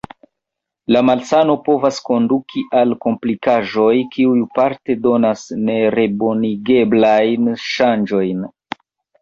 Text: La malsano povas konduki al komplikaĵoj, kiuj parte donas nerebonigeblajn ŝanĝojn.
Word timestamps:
La 0.93 1.01
malsano 1.09 1.55
povas 1.67 1.99
konduki 2.07 2.63
al 2.79 2.95
komplikaĵoj, 3.05 3.91
kiuj 4.15 4.39
parte 4.57 4.97
donas 5.05 5.45
nerebonigeblajn 5.69 7.53
ŝanĝojn. 7.69 8.43